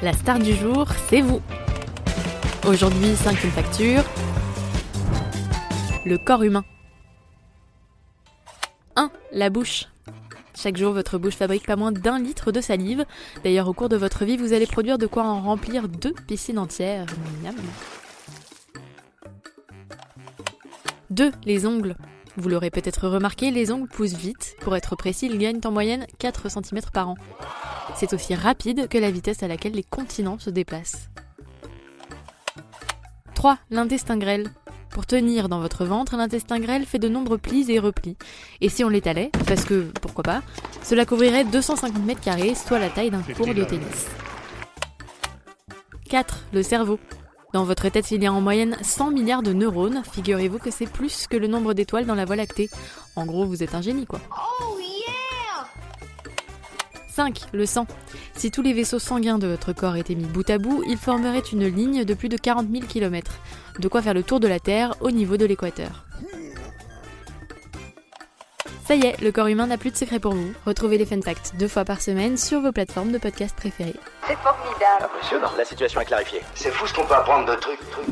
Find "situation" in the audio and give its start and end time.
75.66-76.00